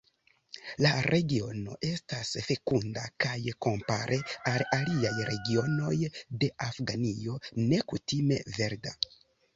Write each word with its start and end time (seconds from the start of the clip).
La 0.83 0.91
regiono 1.07 1.75
estas 1.89 2.31
fekunda 2.45 3.03
kaj 3.25 3.37
kompare 3.67 4.19
al 4.53 4.65
aliaj 4.79 5.13
regionoj 5.31 5.95
de 6.45 6.53
Afganio 6.71 7.39
nekutime 7.71 8.43
verda. 8.59 8.99